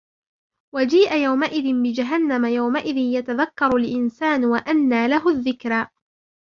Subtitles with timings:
[0.75, 5.87] وجيء يومئذ بجهنم يومئذ يتذكر الإنسان وأنى له الذكرى